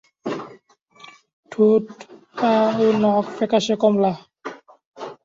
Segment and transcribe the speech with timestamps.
[1.51, 1.85] ঠোঁট,
[2.37, 2.53] পা
[2.77, 4.11] ও নখ ফ্যাকাশে কমলা।